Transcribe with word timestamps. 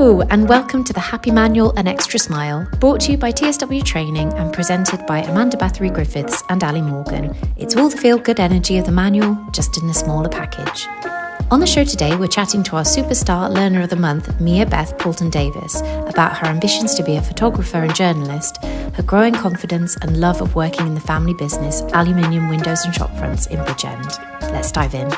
Hello, 0.00 0.20
and 0.30 0.48
welcome 0.48 0.84
to 0.84 0.92
the 0.92 1.00
Happy 1.00 1.32
Manual 1.32 1.72
and 1.76 1.88
Extra 1.88 2.20
Smile, 2.20 2.68
brought 2.78 3.00
to 3.00 3.10
you 3.10 3.18
by 3.18 3.32
TSW 3.32 3.82
Training 3.82 4.32
and 4.34 4.52
presented 4.52 5.04
by 5.06 5.22
Amanda 5.22 5.56
Bathory 5.56 5.92
Griffiths 5.92 6.40
and 6.50 6.62
Ali 6.62 6.82
Morgan. 6.82 7.34
It's 7.56 7.74
all 7.74 7.88
the 7.88 7.96
feel 7.96 8.16
good 8.16 8.38
energy 8.38 8.78
of 8.78 8.86
the 8.86 8.92
manual, 8.92 9.36
just 9.50 9.76
in 9.82 9.88
a 9.90 9.92
smaller 9.92 10.28
package. 10.28 10.86
On 11.50 11.58
the 11.58 11.66
show 11.66 11.82
today, 11.82 12.14
we're 12.14 12.28
chatting 12.28 12.62
to 12.62 12.76
our 12.76 12.84
superstar 12.84 13.52
learner 13.52 13.82
of 13.82 13.90
the 13.90 13.96
month, 13.96 14.40
Mia 14.40 14.66
Beth 14.66 14.96
Poulton 14.98 15.30
Davies, 15.30 15.80
about 16.06 16.38
her 16.38 16.46
ambitions 16.46 16.94
to 16.94 17.02
be 17.02 17.16
a 17.16 17.20
photographer 17.20 17.78
and 17.78 17.92
journalist, 17.92 18.62
her 18.62 19.02
growing 19.02 19.34
confidence 19.34 19.96
and 19.96 20.20
love 20.20 20.40
of 20.40 20.54
working 20.54 20.86
in 20.86 20.94
the 20.94 21.00
family 21.00 21.34
business, 21.34 21.82
Aluminium 21.92 22.48
Windows 22.48 22.84
and 22.84 22.94
Shopfronts 22.94 23.50
in 23.50 23.58
Bridgend. 23.64 24.16
Let's 24.52 24.70
dive 24.70 24.94
in. 24.94 25.10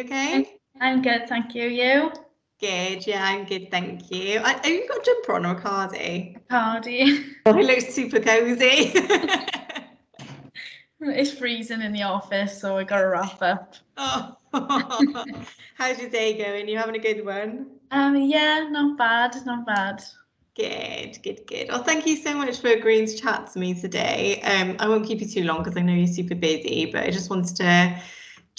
You? 0.00 0.06
Okay? 0.06 0.58
I'm 0.80 1.02
good, 1.02 1.28
thank 1.28 1.54
you. 1.54 1.68
You? 1.68 2.10
Good, 2.60 3.06
yeah, 3.06 3.24
I'm 3.24 3.44
good, 3.44 3.70
thank 3.70 4.10
you. 4.10 4.40
I, 4.40 4.52
have 4.52 4.66
you 4.66 4.88
got 4.88 4.98
a 4.98 5.04
jumper 5.04 5.34
on 5.34 5.46
or 5.46 5.56
a 5.56 5.60
cardi? 5.60 6.36
Cardi. 6.48 7.26
Oh, 7.46 7.58
it 7.58 7.64
looks 7.64 7.94
super 7.94 8.20
cozy. 8.20 8.92
it's 11.00 11.32
freezing 11.32 11.80
in 11.80 11.92
the 11.92 12.02
office, 12.02 12.60
so 12.60 12.76
I 12.76 12.84
got 12.84 13.00
to 13.00 13.06
wrap 13.06 13.40
up. 13.40 13.76
oh. 13.96 14.36
How's 15.74 15.98
your 15.98 16.10
day 16.10 16.36
going? 16.36 16.68
You 16.68 16.76
having 16.76 16.96
a 16.96 16.98
good 16.98 17.24
one? 17.24 17.66
Um, 17.90 18.14
yeah, 18.16 18.68
not 18.70 18.98
bad, 18.98 19.34
not 19.46 19.66
bad. 19.66 20.04
Good, 20.54 21.18
good, 21.22 21.46
good. 21.46 21.68
Well, 21.70 21.82
thank 21.82 22.06
you 22.06 22.16
so 22.16 22.34
much 22.34 22.58
for 22.60 22.68
agreeing 22.68 23.06
to 23.06 23.16
chat 23.16 23.50
to 23.52 23.58
me 23.58 23.72
today. 23.72 24.42
Um, 24.42 24.76
I 24.78 24.88
won't 24.88 25.06
keep 25.06 25.20
you 25.20 25.28
too 25.28 25.44
long 25.44 25.62
because 25.62 25.76
I 25.78 25.80
know 25.80 25.94
you're 25.94 26.06
super 26.06 26.34
busy, 26.34 26.90
but 26.92 27.04
I 27.04 27.10
just 27.10 27.30
wanted 27.30 27.56
to 27.56 27.98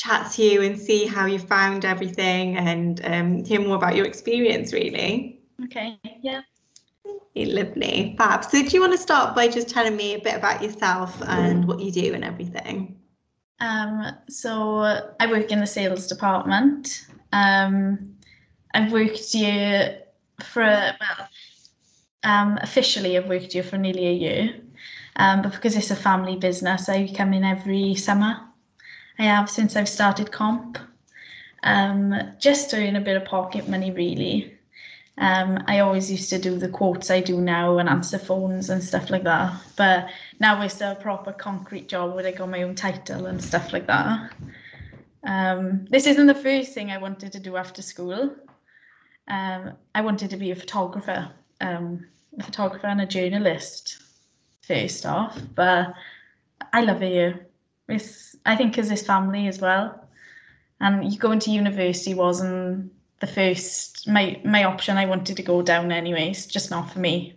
chat 0.02 0.32
to 0.32 0.44
you 0.44 0.62
and 0.64 0.80
see 0.80 1.06
how 1.06 1.26
you 1.28 1.38
found 1.38 1.86
everything 1.86 2.58
and 2.58 3.02
um, 3.04 3.46
hear 3.46 3.62
more 3.62 3.76
about 3.76 3.96
your 3.96 4.06
experience, 4.06 4.74
really. 4.74 5.40
Okay, 5.66 6.00
yeah. 6.22 6.42
Lovely, 7.36 8.16
fab. 8.18 8.44
So, 8.44 8.62
do 8.62 8.70
you 8.70 8.82
want 8.82 8.94
to 8.94 8.98
start 8.98 9.36
by 9.36 9.48
just 9.48 9.70
telling 9.70 9.96
me 9.96 10.16
a 10.16 10.20
bit 10.20 10.36
about 10.36 10.62
yourself 10.62 11.22
and 11.28 11.66
what 11.66 11.80
you 11.80 11.92
do 11.92 12.14
and 12.14 12.24
everything? 12.24 13.00
Um, 13.60 14.18
so 14.28 14.80
I 15.20 15.28
work 15.30 15.52
in 15.52 15.60
the 15.60 15.68
sales 15.68 16.08
department. 16.08 17.06
Um, 17.32 18.16
I've 18.74 18.92
worked 18.92 19.32
here 19.32 20.00
for 20.44 20.64
well, 20.64 21.30
um, 22.24 22.58
officially 22.62 23.18
I've 23.18 23.30
worked 23.30 23.54
here 23.54 23.64
for 23.64 23.78
nearly 23.78 24.08
a 24.08 24.14
year, 24.14 24.56
um, 25.16 25.42
but 25.44 25.54
because 25.54 25.76
it's 25.78 25.92
a 25.92 25.96
family 25.96 26.36
business, 26.38 26.90
I 26.90 27.08
come 27.16 27.34
in 27.34 27.44
every 27.44 27.96
summer. 27.96 28.51
I 29.20 29.23
have 29.23 29.50
since 29.50 29.76
I've 29.76 29.90
started 29.90 30.31
comp, 30.31 30.78
um, 31.64 32.14
just 32.40 32.73
earn 32.73 32.95
a 32.95 33.02
bit 33.02 33.18
of 33.18 33.26
pocket 33.26 33.68
money 33.68 33.92
really. 33.92 34.58
Um, 35.18 35.64
I 35.68 35.80
always 35.80 36.09
used 36.09 36.30
to 36.30 36.40
do 36.40 36.58
the 36.58 36.70
quotes 36.70 37.12
I 37.12 37.20
do 37.20 37.40
now 37.40 37.78
and 37.78 37.90
answer 37.90 38.18
phones 38.18 38.70
and 38.70 38.84
stuff 38.84 39.09
like 39.09 39.23
that. 39.23 39.53
But 39.76 40.09
now 40.40 40.62
it's 40.62 40.81
a 40.81 40.98
proper 41.00 41.31
concrete 41.31 41.88
job 41.88 42.16
where 42.16 42.26
I 42.26 42.31
got 42.31 42.50
my 42.50 42.64
own 42.64 42.76
title 42.76 43.28
and 43.28 43.44
stuff 43.44 43.73
like 43.73 43.88
that. 43.88 44.31
Um, 45.23 45.86
this 45.90 46.08
isn't 46.08 46.25
the 46.25 46.34
first 46.34 46.73
thing 46.73 46.90
I 46.90 46.98
wanted 46.98 47.31
to 47.34 47.40
do 47.40 47.58
after 47.58 47.81
school. 47.81 48.36
Um, 49.28 49.73
I 49.94 50.02
wanted 50.02 50.31
to 50.31 50.38
be 50.38 50.52
a 50.52 50.56
photographer, 50.56 51.30
um, 51.59 52.08
a 52.40 52.44
photographer 52.44 52.88
and 52.88 53.02
a 53.02 53.06
journalist 53.06 54.02
first 54.62 55.06
off. 55.06 55.40
But 55.53 55.94
I 56.73 56.81
love 56.81 57.03
it 57.03 57.12
here. 57.12 57.48
It's 57.88 58.36
I 58.46 58.56
think 58.56 58.74
because 58.74 58.90
his 58.90 59.06
family 59.06 59.48
as 59.48 59.60
well. 59.60 60.08
And 60.80 61.12
you 61.12 61.19
going 61.19 61.40
to 61.40 61.52
university 61.52 62.14
wasn't 62.14 62.92
the 63.19 63.28
first 63.28 64.08
my 64.08 64.40
my 64.44 64.64
option 64.64 64.97
I 64.97 65.06
wanted 65.06 65.38
to 65.38 65.44
go 65.44 65.62
down 65.62 65.92
anyways, 65.92 66.47
just 66.47 66.72
not 66.72 66.92
for 66.92 67.00
me. 67.00 67.36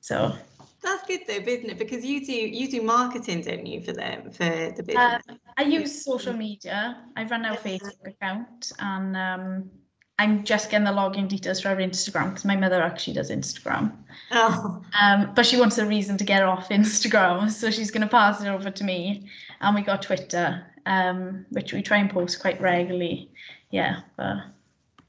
So 0.00 0.34
That's 0.82 1.06
good 1.06 1.20
though, 1.26 1.34
isn't 1.34 1.70
it? 1.70 1.78
Because 1.78 2.04
you 2.04 2.24
do 2.24 2.32
you 2.32 2.68
do 2.70 2.82
marketing, 2.82 3.42
don't 3.42 3.66
you, 3.66 3.80
for 3.80 3.92
them 3.92 4.30
for 4.30 4.44
the 4.44 4.82
uh, 4.96 5.18
business? 5.18 5.38
I 5.56 5.62
use 5.62 6.04
social 6.04 6.32
media. 6.32 7.04
I 7.16 7.24
run 7.24 7.44
our 7.44 7.56
Facebook 7.56 8.06
account 8.06 8.72
and 8.78 9.16
um, 9.16 9.70
I'm 10.18 10.44
just 10.44 10.70
getting 10.70 10.84
the 10.84 10.92
login 10.92 11.26
details 11.28 11.60
for 11.60 11.68
our 11.70 11.76
Instagram 11.76 12.30
because 12.30 12.44
my 12.44 12.54
mother 12.56 12.80
actually 12.82 13.14
does 13.14 13.30
Instagram. 13.30 13.92
oh, 14.30 14.82
Um, 15.00 15.32
but 15.34 15.44
she 15.46 15.58
wants 15.58 15.78
a 15.78 15.86
reason 15.86 16.16
to 16.18 16.24
get 16.24 16.42
off 16.42 16.68
Instagram, 16.70 17.50
so 17.50 17.70
she's 17.70 17.90
going 17.90 18.02
to 18.02 18.08
pass 18.08 18.40
it 18.42 18.48
over 18.48 18.70
to 18.70 18.84
me. 18.84 19.28
And 19.60 19.74
we 19.74 19.82
got 19.82 20.02
Twitter, 20.02 20.64
um, 20.86 21.46
which 21.50 21.72
we 21.72 21.82
try 21.82 21.98
and 21.98 22.10
post 22.10 22.40
quite 22.40 22.60
regularly. 22.60 23.30
Yeah, 23.70 24.00
but 24.16 24.36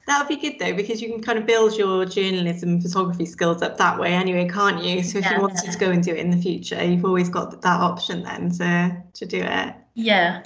that 0.06 0.18
would 0.18 0.28
be 0.28 0.36
good 0.36 0.58
though, 0.58 0.74
because 0.74 1.00
you 1.00 1.10
can 1.10 1.22
kind 1.22 1.38
of 1.38 1.46
build 1.46 1.76
your 1.76 2.04
journalism 2.06 2.80
photography 2.80 3.26
skills 3.26 3.62
up 3.62 3.76
that 3.78 3.98
way 3.98 4.12
anyway, 4.14 4.48
can't 4.48 4.82
you? 4.82 5.02
So 5.02 5.18
if 5.18 5.24
Yeah. 5.24 5.36
you 5.36 5.40
wanted 5.42 5.70
to 5.70 5.78
go 5.78 5.90
and 5.90 6.02
do 6.02 6.10
it 6.12 6.18
in 6.18 6.30
the 6.30 6.36
future, 6.38 6.82
you've 6.82 7.04
always 7.04 7.28
got 7.28 7.60
that 7.62 7.80
option 7.80 8.22
then 8.22 8.50
to 8.52 8.96
to 9.12 9.26
do 9.26 9.42
it. 9.42 9.74
yeah, 9.94 10.42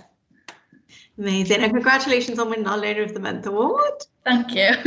Amazing. 1.18 1.62
And 1.62 1.72
congratulations 1.72 2.38
on 2.38 2.48
winning 2.48 2.68
our 2.68 2.78
Learner 2.78 3.02
of 3.02 3.12
the 3.12 3.20
Month 3.20 3.46
award. 3.46 4.04
thank 4.24 4.54
you. 4.54 4.70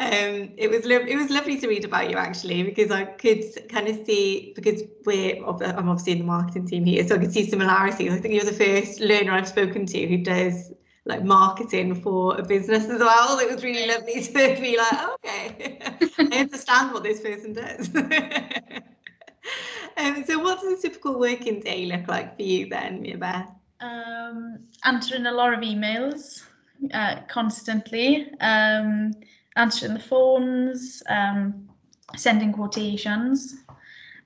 um, 0.00 0.52
it 0.56 0.70
was 0.70 0.86
lo- 0.86 1.04
it 1.06 1.16
was 1.16 1.28
lovely 1.28 1.60
to 1.60 1.68
read 1.68 1.84
about 1.84 2.08
you 2.08 2.16
actually 2.16 2.62
because 2.62 2.90
I 2.90 3.04
could 3.04 3.44
kind 3.68 3.88
of 3.88 4.06
see 4.06 4.54
because 4.56 4.82
we're 5.04 5.36
I'm 5.44 5.88
obviously 5.88 6.12
in 6.12 6.18
the 6.18 6.24
marketing 6.24 6.66
team 6.66 6.84
here, 6.84 7.06
so 7.06 7.16
I 7.16 7.18
could 7.18 7.32
see 7.32 7.48
similarities. 7.48 8.12
I 8.12 8.18
think 8.18 8.34
you're 8.34 8.44
the 8.44 8.52
first 8.52 9.00
learner 9.00 9.32
I've 9.32 9.48
spoken 9.48 9.84
to 9.86 10.06
who 10.06 10.18
does 10.18 10.72
like 11.04 11.22
marketing 11.22 11.94
for 11.94 12.38
a 12.38 12.42
business 12.42 12.84
as 12.84 13.00
well. 13.00 13.38
It 13.38 13.52
was 13.52 13.62
really 13.62 13.86
lovely 13.86 14.22
to 14.22 14.60
be 14.60 14.78
like, 14.78 14.92
oh, 14.92 15.16
okay, 15.24 15.78
I 16.18 16.38
understand 16.38 16.92
what 16.92 17.02
this 17.02 17.20
person 17.20 17.52
does. 17.52 17.94
um, 19.96 20.24
so, 20.24 20.38
what 20.38 20.62
does 20.62 20.78
a 20.78 20.82
typical 20.82 21.18
working 21.18 21.60
day 21.60 21.84
look 21.84 22.08
like 22.08 22.36
for 22.36 22.42
you 22.42 22.68
then, 22.68 23.02
Mia 23.02 23.18
Beth? 23.18 23.59
Um, 23.80 24.60
answering 24.84 25.26
a 25.26 25.32
lot 25.32 25.54
of 25.54 25.60
emails 25.60 26.44
uh, 26.92 27.16
constantly, 27.28 28.30
um, 28.40 29.12
answering 29.56 29.94
the 29.94 30.00
phones, 30.00 31.02
um, 31.08 31.68
sending 32.16 32.52
quotations 32.52 33.56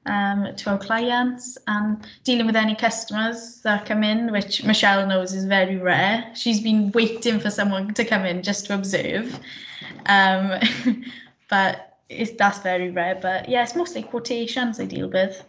um, 0.07 0.55
to 0.57 0.71
our 0.71 0.79
clients, 0.79 1.57
and 1.67 2.07
dealing 2.25 2.47
with 2.47 2.57
any 2.57 2.75
customers 2.75 3.61
that 3.63 3.87
come 3.87 4.05
in, 4.05 4.31
which 4.33 4.65
Michelle 4.65 5.07
knows 5.07 5.33
is 5.33 5.45
very 5.45 5.77
rare. 5.77 6.31
She's 6.35 6.61
been 6.61 6.91
waiting 6.93 7.41
for 7.41 7.51
someone 7.51 7.95
to 7.95 8.05
come 8.05 8.25
in 8.25 8.43
just 8.43 8.67
to 8.67 8.75
observe, 8.75 9.39
um, 10.07 10.61
but 11.51 11.99
it's, 12.09 12.33
that's 12.33 12.59
very 12.59 12.91
rare. 12.91 13.19
But 13.21 13.49
yeah, 13.49 13.63
it's 13.63 13.75
mostly 13.75 14.03
quotations 14.03 14.79
I 14.79 14.85
deal 14.85 15.09
with. 15.11 15.45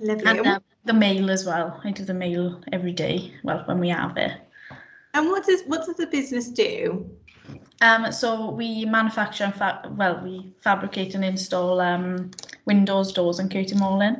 Lovely. 0.00 0.26
And 0.26 0.46
uh, 0.46 0.60
the 0.84 0.92
mail 0.92 1.30
as 1.30 1.46
well. 1.46 1.80
I 1.84 1.90
do 1.90 2.04
the 2.04 2.14
mail 2.14 2.60
every 2.72 2.92
day. 2.92 3.32
Well, 3.42 3.62
when 3.66 3.78
we 3.78 3.88
have 3.88 4.16
it. 4.16 4.32
And 5.14 5.28
what 5.28 5.46
does 5.46 5.62
what 5.66 5.86
does 5.86 5.96
the 5.96 6.06
business 6.06 6.48
do? 6.48 7.08
Um, 7.80 8.10
so 8.12 8.50
we 8.50 8.84
manufacture 8.84 9.44
and 9.44 9.54
fa- 9.54 9.92
well, 9.96 10.20
we 10.22 10.54
fabricate 10.60 11.14
and 11.14 11.24
install 11.24 11.80
um, 11.80 12.30
windows, 12.64 13.12
doors, 13.12 13.38
and 13.38 13.50
curtain 13.50 13.78
molding. 13.78 14.16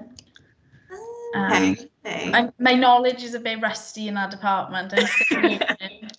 Okay. 1.35 1.71
Um, 1.71 1.77
okay. 2.05 2.31
My, 2.31 2.53
my 2.59 2.75
knowledge 2.75 3.23
is 3.23 3.35
a 3.35 3.41
bit 3.41 3.61
rusty 3.61 4.09
in 4.09 4.15
that 4.15 4.31
department. 4.31 4.93
I'm 4.95 5.07
still 5.07 5.41
learning. 5.41 6.11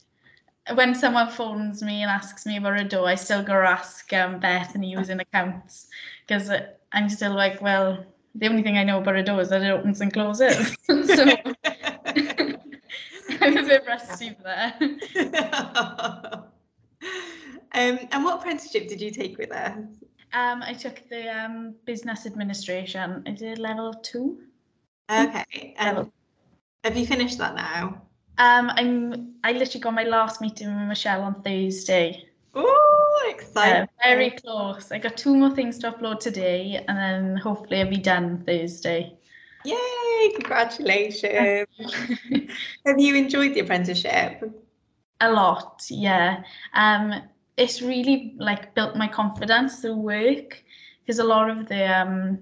when 0.74 0.96
someone 0.96 1.30
phones 1.30 1.84
me 1.84 2.02
and 2.02 2.10
asks 2.10 2.46
me 2.46 2.58
about 2.58 2.80
a 2.80 2.84
door, 2.84 3.08
I 3.08 3.16
still 3.16 3.44
go 3.44 3.54
ask 3.54 4.12
um, 4.14 4.40
Bethany 4.40 4.94
who's 4.94 5.10
in 5.10 5.20
accounts 5.20 5.88
because 6.28 6.50
I'm 6.92 7.10
still 7.10 7.34
like, 7.34 7.62
well, 7.62 8.04
the 8.36 8.48
only 8.48 8.62
thing 8.62 8.78
I 8.78 8.84
know 8.84 9.00
about 9.00 9.16
a 9.16 9.24
door 9.24 9.42
is 9.42 9.50
that 9.50 9.62
it 9.62 9.70
opens 9.70 10.02
and 10.02 10.12
closes. 10.12 10.76
so 10.86 11.36
I'm 13.42 13.58
a 13.58 13.64
bit 13.64 13.84
rusty 13.88 14.36
there. 14.44 14.74
um, 17.74 18.00
and 18.12 18.24
what 18.24 18.40
apprenticeship 18.40 18.88
did 18.88 19.02
you 19.02 19.12
take 19.12 19.38
with 19.38 19.52
us? 19.52 19.78
Um, 20.34 20.62
I 20.64 20.74
took 20.74 21.08
the 21.10 21.30
um, 21.30 21.76
business 21.86 22.26
administration. 22.26 23.24
I 23.26 23.32
did 23.32 23.58
level 23.58 23.94
two. 23.94 24.40
Okay. 25.10 25.76
Level. 25.80 26.12
have 26.84 26.98
you 26.98 27.06
finished 27.06 27.38
that 27.38 27.56
now? 27.56 28.02
Um, 28.38 28.70
I'm. 28.76 29.36
I 29.44 29.54
literally 29.54 29.80
got 29.80 29.94
my 29.94 30.04
last 30.04 30.42
meeting 30.42 30.68
with 30.68 30.88
Michelle 30.90 31.22
on 31.22 31.42
Thursday. 31.42 32.26
Oh, 32.54 32.95
Exciting. 33.28 33.88
very 34.04 34.32
close. 34.32 34.92
I 34.92 35.00
got 35.00 35.18
two 35.18 35.36
more 35.36 35.54
things 35.56 35.80
to 35.80 35.92
upload 35.92 36.20
today, 36.20 36.84
and 36.88 36.98
then 36.98 37.38
hopefully 37.38 37.82
I'll 37.82 37.90
be 37.90 37.98
done 37.98 38.44
Thursday. 38.46 39.18
Yay, 39.66 40.32
congratulations. 40.34 41.68
have 42.86 43.00
you 43.00 43.16
enjoyed 43.16 43.54
the 43.54 43.62
apprenticeship? 43.62 44.44
A 45.22 45.32
lot, 45.32 45.84
yeah. 45.90 46.44
Um, 46.74 47.24
it's 47.58 47.82
really 47.82 48.36
like 48.38 48.76
built 48.76 48.96
my 48.96 49.08
confidence 49.08 49.80
through 49.80 49.96
work 49.96 50.64
because 51.02 51.20
a 51.20 51.24
lot 51.24 51.50
of 51.50 51.68
the 51.68 51.86
um 51.86 52.40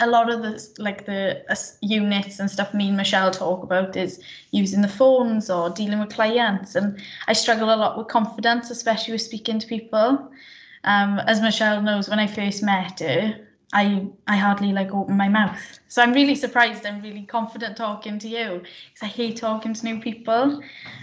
a 0.00 0.06
lot 0.06 0.30
of 0.30 0.42
the 0.42 0.68
like 0.78 1.04
the 1.04 1.44
uh, 1.50 1.56
units 1.82 2.40
and 2.40 2.50
stuff 2.50 2.72
me 2.74 2.88
and 2.88 2.96
Michelle 2.96 3.30
talk 3.30 3.62
about 3.62 3.96
is 3.96 4.20
using 4.50 4.80
the 4.80 4.88
phones 4.88 5.50
or 5.50 5.70
dealing 5.70 6.00
with 6.00 6.10
clients 6.10 6.74
and 6.74 6.98
I 7.28 7.34
struggle 7.34 7.72
a 7.72 7.76
lot 7.76 7.98
with 7.98 8.08
confidence 8.08 8.70
especially 8.70 9.12
with 9.12 9.22
speaking 9.22 9.58
to 9.58 9.66
people. 9.66 10.30
Um, 10.84 11.18
as 11.26 11.42
Michelle 11.42 11.82
knows 11.82 12.08
when 12.08 12.18
I 12.18 12.26
first 12.26 12.62
met 12.62 13.00
her 13.00 13.46
I 13.72 14.06
I 14.26 14.36
hardly 14.36 14.72
like 14.72 14.92
open 14.92 15.16
my 15.16 15.28
mouth. 15.28 15.78
So 15.88 16.02
I'm 16.02 16.12
really 16.14 16.34
surprised 16.34 16.86
I'm 16.86 17.02
really 17.02 17.22
confident 17.22 17.76
talking 17.76 18.18
to 18.20 18.28
you 18.28 18.62
because 18.62 19.02
I 19.02 19.06
hate 19.06 19.36
talking 19.36 19.74
to 19.74 19.84
new 19.84 20.00
people. 20.00 20.62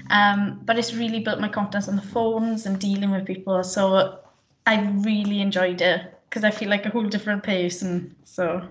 Um, 0.09 0.59
but 0.65 0.77
it's 0.77 0.93
really 0.93 1.19
built 1.19 1.39
my 1.39 1.49
confidence 1.49 1.87
on 1.87 1.95
the 1.95 2.01
phones 2.01 2.65
and 2.65 2.79
dealing 2.79 3.11
with 3.11 3.25
people 3.25 3.63
so 3.63 4.19
I 4.65 4.81
really 4.81 5.39
enjoyed 5.39 5.81
it 5.81 6.16
because 6.29 6.43
I 6.43 6.51
feel 6.51 6.69
like 6.69 6.85
a 6.85 6.89
whole 6.89 7.03
different 7.03 7.43
person 7.43 8.15
so 8.23 8.67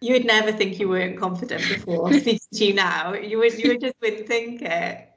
you 0.00 0.14
would 0.14 0.24
never 0.24 0.50
think 0.50 0.80
you 0.80 0.88
weren't 0.88 1.18
confident 1.18 1.62
before 1.68 2.12
speaking 2.20 2.40
to 2.54 2.64
you 2.64 2.74
now. 2.74 3.12
You 3.12 3.38
would 3.38 3.58
you 3.58 3.68
would 3.68 3.80
just 3.80 3.94
wouldn't 4.00 4.26
think 4.26 4.62
it. 4.62 5.08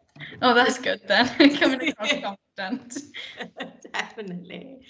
Oh, 0.42 0.54
that's 0.54 0.78
good 0.78 1.02
then. 1.08 1.28
Coming 1.58 1.90
across 1.90 2.12
confident. 2.58 2.98
Definitely. 3.94 4.86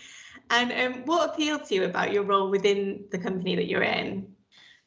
And 0.49 0.71
um, 0.71 1.01
what 1.05 1.29
appealed 1.29 1.65
to 1.65 1.75
you 1.75 1.83
about 1.85 2.11
your 2.11 2.23
role 2.23 2.49
within 2.49 3.05
the 3.11 3.17
company 3.17 3.55
that 3.55 3.67
you're 3.67 3.83
in? 3.83 4.27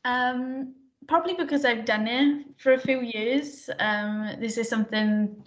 Um, 0.05 0.75
probably 1.09 1.35
because 1.35 1.65
I've 1.65 1.85
done 1.85 2.07
it 2.07 2.47
for 2.59 2.73
a 2.73 2.79
few 2.79 3.01
years. 3.01 3.71
Um, 3.79 4.37
this 4.41 4.59
is 4.59 4.69
something 4.69 5.45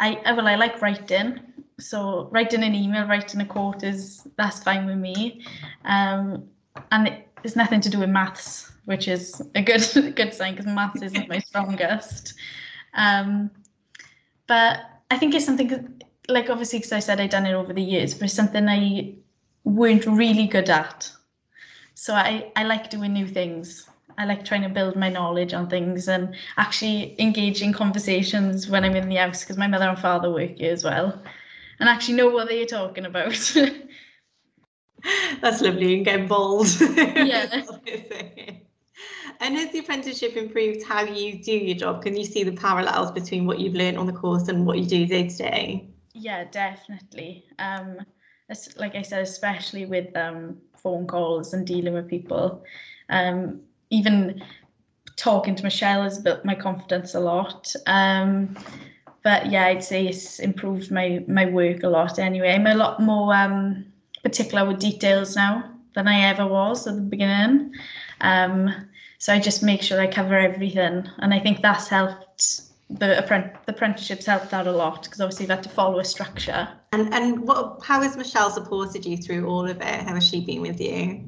I 0.00 0.20
well 0.34 0.48
I 0.48 0.56
like 0.56 0.82
writing. 0.82 1.40
So 1.78 2.28
writing 2.30 2.62
an 2.62 2.74
email, 2.74 3.06
writing 3.06 3.40
a 3.40 3.46
quote 3.46 3.82
is 3.84 4.26
that's 4.36 4.62
fine 4.62 4.86
with 4.86 4.98
me. 4.98 5.44
Um, 5.84 6.48
and 6.92 7.08
it, 7.08 7.28
it's 7.44 7.56
nothing 7.56 7.80
to 7.80 7.88
do 7.88 8.00
with 8.00 8.10
maths 8.10 8.70
which 8.84 9.08
is 9.08 9.40
a 9.54 9.62
good 9.62 9.82
good 10.16 10.34
sign 10.34 10.54
because 10.54 10.66
maths 10.66 11.02
isn't 11.02 11.28
my 11.28 11.38
strongest. 11.38 12.34
Um, 12.94 13.50
but 14.46 14.80
I 15.10 15.18
think 15.18 15.34
it's 15.34 15.46
something 15.46 16.02
like 16.28 16.50
obviously 16.50 16.78
because 16.78 16.92
I 16.92 17.00
said 17.00 17.20
I'd 17.20 17.30
done 17.30 17.46
it 17.46 17.54
over 17.54 17.72
the 17.72 17.82
years, 17.82 18.14
but 18.14 18.24
it's 18.24 18.34
something 18.34 18.68
I 18.68 19.14
weren't 19.64 20.06
really 20.06 20.46
good 20.46 20.70
at. 20.70 21.10
So 21.94 22.14
I, 22.14 22.50
I 22.56 22.64
like 22.64 22.90
doing 22.90 23.12
new 23.12 23.26
things. 23.26 23.88
I 24.20 24.26
like 24.26 24.44
trying 24.44 24.60
to 24.62 24.68
build 24.68 24.96
my 24.96 25.08
knowledge 25.08 25.54
on 25.54 25.70
things 25.70 26.06
and 26.06 26.36
actually 26.58 27.18
engage 27.18 27.62
in 27.62 27.72
conversations 27.72 28.68
when 28.68 28.84
I'm 28.84 28.94
in 28.94 29.08
the 29.08 29.16
house 29.16 29.42
because 29.42 29.56
my 29.56 29.66
mother 29.66 29.88
and 29.88 29.98
father 29.98 30.30
work 30.30 30.58
here 30.58 30.74
as 30.74 30.84
well 30.84 31.22
and 31.78 31.88
actually 31.88 32.16
know 32.16 32.28
what 32.28 32.48
they're 32.48 32.66
talking 32.66 33.06
about. 33.06 33.32
That's 35.40 35.62
lovely 35.62 35.94
and 35.94 36.04
get 36.04 36.20
involved. 36.20 36.82
Yeah. 37.16 37.62
And 39.42 39.56
has 39.56 39.72
the 39.72 39.78
apprenticeship 39.78 40.36
improved 40.36 40.84
how 40.84 41.02
you 41.02 41.42
do 41.42 41.52
your 41.52 41.74
job? 41.74 42.02
Can 42.02 42.14
you 42.14 42.26
see 42.26 42.44
the 42.44 42.52
parallels 42.52 43.10
between 43.12 43.46
what 43.46 43.58
you've 43.58 43.72
learned 43.72 43.96
on 43.96 44.04
the 44.06 44.12
course 44.12 44.48
and 44.48 44.66
what 44.66 44.78
you 44.78 44.84
do 44.84 45.06
day 45.06 45.28
to 45.28 45.36
day? 45.36 45.88
Yeah, 46.12 46.44
definitely. 46.44 47.46
Um, 47.58 48.00
like 48.76 48.96
I 48.96 49.00
said, 49.00 49.22
especially 49.22 49.86
with 49.86 50.14
um, 50.14 50.58
phone 50.76 51.06
calls 51.06 51.54
and 51.54 51.66
dealing 51.66 51.94
with 51.94 52.06
people. 52.06 52.62
Um, 53.08 53.62
even 53.90 54.42
talking 55.16 55.54
to 55.54 55.62
Michelle 55.62 56.02
has 56.02 56.18
built 56.18 56.44
my 56.44 56.54
confidence 56.54 57.14
a 57.14 57.20
lot. 57.20 57.74
Um, 57.86 58.56
but 59.22 59.50
yeah, 59.50 59.66
I'd 59.66 59.84
say 59.84 60.06
it's 60.06 60.38
improved 60.38 60.90
my 60.90 61.22
my 61.28 61.44
work 61.46 61.82
a 61.82 61.88
lot. 61.88 62.18
Anyway, 62.18 62.52
I'm 62.52 62.66
a 62.66 62.74
lot 62.74 63.00
more 63.00 63.34
um, 63.34 63.84
particular 64.22 64.66
with 64.66 64.80
details 64.80 65.36
now 65.36 65.70
than 65.94 66.08
I 66.08 66.20
ever 66.30 66.46
was 66.46 66.86
at 66.86 66.94
the 66.94 67.02
beginning. 67.02 67.74
Um, 68.22 68.72
so 69.18 69.34
I 69.34 69.38
just 69.38 69.62
make 69.62 69.82
sure 69.82 70.00
I 70.00 70.06
cover 70.06 70.38
everything, 70.38 71.06
and 71.18 71.34
I 71.34 71.40
think 71.40 71.60
that's 71.60 71.88
helped. 71.88 72.62
The, 72.88 73.22
the 73.66 73.72
apprenticeships 73.72 74.26
helped 74.26 74.52
out 74.52 74.66
a 74.66 74.72
lot 74.72 75.04
because 75.04 75.20
obviously 75.20 75.44
you've 75.44 75.50
had 75.50 75.62
to 75.62 75.68
follow 75.68 76.00
a 76.00 76.04
structure. 76.04 76.68
And 76.92 77.12
and 77.14 77.46
what 77.46 77.80
how 77.84 78.00
has 78.02 78.16
Michelle 78.16 78.50
supported 78.50 79.04
you 79.04 79.16
through 79.16 79.46
all 79.46 79.68
of 79.68 79.76
it? 79.76 80.00
How 80.06 80.14
has 80.14 80.26
she 80.26 80.40
been 80.40 80.62
with 80.62 80.80
you? 80.80 81.22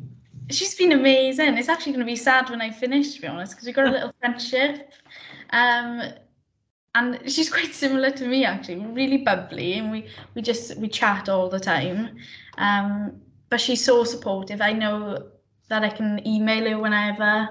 She's 0.52 0.74
been 0.74 0.92
amazing. 0.92 1.56
It's 1.58 1.68
actually 1.68 1.92
going 1.92 2.06
to 2.06 2.12
be 2.12 2.16
sad 2.16 2.50
when 2.50 2.60
I 2.60 2.70
finish, 2.70 3.14
to 3.14 3.22
be 3.22 3.26
honest, 3.26 3.52
because 3.52 3.66
we've 3.66 3.74
got 3.74 3.86
a 3.86 3.90
little 3.90 4.12
friendship. 4.20 4.92
Um, 5.50 6.02
and 6.94 7.20
she's 7.30 7.50
quite 7.56 7.74
similar 7.74 8.10
to 8.10 8.26
me 8.26 8.44
actually 8.44 8.76
really 8.76 9.18
bubbly 9.18 9.74
and 9.74 9.90
we 9.90 10.06
we 10.34 10.42
just 10.42 10.76
we 10.76 10.88
chat 10.88 11.26
all 11.26 11.48
the 11.48 11.58
time 11.58 12.14
um 12.58 13.18
but 13.48 13.58
she's 13.58 13.82
so 13.82 14.04
supportive 14.04 14.60
i 14.60 14.74
know 14.74 15.26
that 15.68 15.82
i 15.82 15.88
can 15.88 16.20
email 16.26 16.68
her 16.68 16.78
whenever 16.78 17.48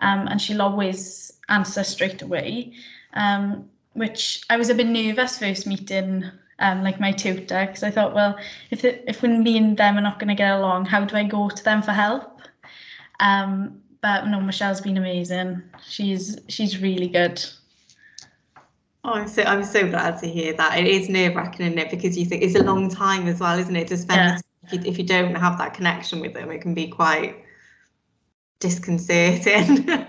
um, 0.00 0.28
and 0.28 0.40
she'll 0.40 0.62
always 0.62 1.32
answer 1.48 1.84
straight 1.84 2.22
away. 2.22 2.72
Um, 3.14 3.68
which 3.94 4.44
I 4.48 4.56
was 4.56 4.70
a 4.70 4.74
bit 4.74 4.86
nervous 4.86 5.38
first 5.38 5.66
meeting 5.66 6.30
um, 6.58 6.82
like 6.82 6.98
my 7.00 7.12
tutor 7.12 7.66
because 7.66 7.82
I 7.82 7.90
thought, 7.90 8.14
well, 8.14 8.36
if 8.70 8.84
it, 8.84 9.04
if 9.06 9.22
me 9.22 9.56
and 9.56 9.76
them 9.76 9.96
are 9.96 10.02
not 10.02 10.18
going 10.18 10.28
to 10.28 10.34
get 10.34 10.52
along, 10.52 10.86
how 10.86 11.04
do 11.04 11.16
I 11.16 11.24
go 11.24 11.48
to 11.48 11.64
them 11.64 11.82
for 11.82 11.92
help? 11.92 12.42
Um, 13.20 13.80
but 14.00 14.26
no, 14.26 14.40
Michelle's 14.40 14.80
been 14.80 14.96
amazing. 14.96 15.62
She's 15.86 16.38
she's 16.48 16.80
really 16.80 17.08
good. 17.08 17.44
Oh, 19.04 19.14
I'm 19.14 19.28
so 19.28 19.42
I'm 19.42 19.64
so 19.64 19.88
glad 19.88 20.18
to 20.20 20.28
hear 20.28 20.52
that. 20.54 20.78
It 20.78 20.86
is 20.86 21.08
nerve 21.08 21.34
wracking, 21.34 21.66
isn't 21.66 21.78
it? 21.78 21.90
Because 21.90 22.16
you 22.16 22.26
think 22.26 22.42
it's 22.42 22.54
a 22.54 22.62
long 22.62 22.88
time 22.88 23.26
as 23.26 23.40
well, 23.40 23.58
isn't 23.58 23.74
it? 23.74 23.88
To 23.88 23.96
spend 23.96 24.18
yeah. 24.18 24.38
if, 24.64 24.72
you, 24.72 24.90
if 24.90 24.98
you 24.98 25.04
don't 25.04 25.34
have 25.34 25.58
that 25.58 25.74
connection 25.74 26.20
with 26.20 26.34
them, 26.34 26.50
it 26.50 26.60
can 26.60 26.74
be 26.74 26.88
quite 26.88 27.44
disconcerting. 28.60 29.88
um, 29.90 30.04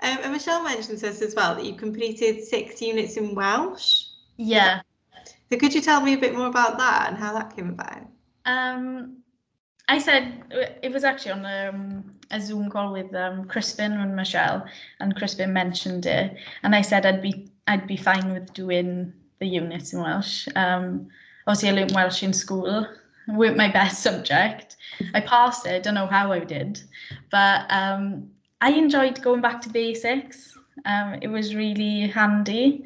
and 0.00 0.32
Michelle 0.32 0.64
mentioned 0.64 0.98
to 1.00 1.08
us 1.08 1.22
as 1.22 1.34
well 1.34 1.54
that 1.54 1.64
you 1.64 1.74
completed 1.74 2.42
six 2.42 2.80
units 2.80 3.16
in 3.16 3.34
Welsh. 3.34 4.05
Yeah. 4.36 4.82
So 5.50 5.56
could 5.58 5.74
you 5.74 5.80
tell 5.80 6.00
me 6.00 6.14
a 6.14 6.18
bit 6.18 6.34
more 6.34 6.46
about 6.46 6.78
that 6.78 7.08
and 7.08 7.16
how 7.16 7.32
that 7.34 7.54
came 7.54 7.70
about? 7.70 8.02
Um, 8.44 9.18
I 9.88 9.98
said 9.98 10.42
it 10.82 10.92
was 10.92 11.04
actually 11.04 11.32
on 11.32 11.46
um, 11.46 12.14
a 12.30 12.40
Zoom 12.40 12.68
call 12.70 12.92
with 12.92 13.14
um, 13.14 13.44
Crispin 13.46 13.92
and 13.92 14.16
Michelle, 14.16 14.64
and 15.00 15.14
Crispin 15.14 15.52
mentioned 15.52 16.06
it, 16.06 16.36
and 16.62 16.74
I 16.74 16.80
said 16.80 17.06
I'd 17.06 17.22
be 17.22 17.48
I'd 17.68 17.86
be 17.86 17.96
fine 17.96 18.32
with 18.32 18.52
doing 18.52 19.12
the 19.38 19.46
units 19.46 19.92
in 19.92 20.00
Welsh. 20.00 20.48
Um, 20.56 21.08
obviously, 21.46 21.68
I 21.68 21.72
learned 21.72 21.92
Welsh 21.92 22.24
in 22.24 22.32
school, 22.32 22.86
weren't 23.28 23.56
my 23.56 23.70
best 23.70 24.02
subject. 24.02 24.76
I 25.14 25.20
passed 25.20 25.66
it, 25.66 25.84
don't 25.84 25.94
know 25.94 26.06
how 26.06 26.32
I 26.32 26.40
did, 26.40 26.82
but 27.30 27.66
um, 27.70 28.28
I 28.60 28.72
enjoyed 28.72 29.22
going 29.22 29.40
back 29.40 29.60
to 29.62 29.68
basics. 29.68 30.56
Um, 30.84 31.18
it 31.22 31.28
was 31.28 31.54
really 31.54 32.08
handy. 32.08 32.84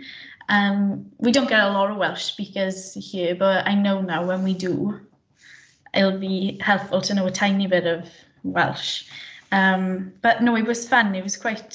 Um, 0.50 1.07
we 1.19 1.30
don't 1.30 1.49
get 1.49 1.61
a 1.61 1.71
lot 1.71 1.92
of 1.92 1.97
Welsh 1.97 2.25
speakers 2.25 2.95
here, 2.95 3.37
but 3.37 3.66
I 3.69 3.75
know 3.75 4.02
now 4.02 4.26
when 4.26 4.42
we 4.42 4.52
do, 4.52 5.00
it'll 5.95 6.19
be 6.19 6.59
helpful 6.61 7.00
to 7.02 7.14
know 7.14 7.26
a 7.26 7.30
tiny 7.30 7.69
bit 7.69 7.87
of 7.87 8.09
Welsh. 8.42 9.04
Um, 9.52 10.12
but 10.23 10.42
no, 10.42 10.57
it 10.57 10.66
was 10.66 10.88
fun. 10.88 11.14
It 11.14 11.23
was 11.23 11.37
quite 11.37 11.73